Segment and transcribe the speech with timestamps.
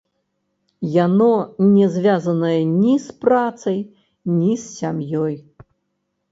[1.05, 1.27] Яно
[1.75, 3.79] не звязанае ні з працай,
[4.37, 5.35] ні з сям'ёй.